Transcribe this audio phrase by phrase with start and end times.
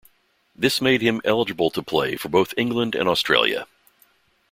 [0.55, 3.67] This made him eligible to play for both England and Australia.